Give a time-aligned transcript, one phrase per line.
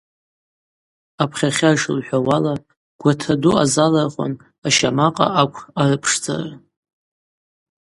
[1.23, 2.53] Апхьахьа йшылхӏвауала,
[2.99, 4.33] гватра ду азалырхуан
[4.67, 6.51] ащамакъа акв арыпшдзара.